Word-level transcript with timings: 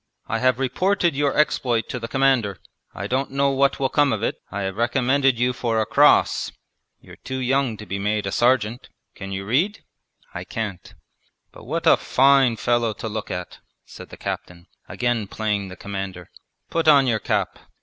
'I 0.27 0.39
have 0.39 0.57
reported 0.59 1.15
your 1.15 1.37
exploit 1.37 1.87
to 1.89 1.99
the 1.99 2.07
Commander. 2.07 2.57
I 2.91 3.05
don't 3.05 3.29
know 3.29 3.51
what 3.51 3.79
will 3.79 3.89
come 3.89 4.11
of 4.11 4.23
it. 4.23 4.41
I 4.49 4.61
have 4.61 4.75
recommended 4.77 5.37
you 5.37 5.53
for 5.53 5.79
a 5.79 5.85
cross; 5.85 6.51
you're 6.99 7.17
too 7.17 7.37
young 7.37 7.77
to 7.77 7.85
be 7.85 7.99
made 7.99 8.25
a 8.25 8.31
sergeant. 8.31 8.89
Can 9.13 9.31
you 9.31 9.45
read?' 9.45 9.83
'I 10.33 10.45
can't.' 10.45 10.93
'But 11.51 11.65
what 11.65 11.85
a 11.85 11.97
fine 11.97 12.55
fellow 12.57 12.93
to 12.93 13.07
look 13.07 13.29
at!' 13.29 13.59
said 13.85 14.09
the 14.09 14.17
captain, 14.17 14.65
again 14.89 15.27
playing 15.27 15.67
the 15.67 15.75
commander. 15.77 16.31
'Put 16.71 16.87
on 16.87 17.05
your 17.05 17.19
cap. 17.19 17.59